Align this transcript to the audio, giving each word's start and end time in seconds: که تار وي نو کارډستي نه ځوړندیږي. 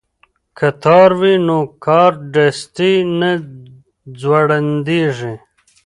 که 0.57 0.67
تار 0.83 1.09
وي 1.19 1.35
نو 1.47 1.59
کارډستي 1.85 2.93
نه 3.19 3.31
ځوړندیږي. 4.19 5.33